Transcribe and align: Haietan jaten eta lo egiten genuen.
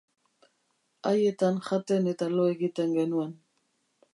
Haietan 1.09 1.59
jaten 1.67 2.09
eta 2.13 2.31
lo 2.39 2.49
egiten 2.55 2.99
genuen. 3.01 3.37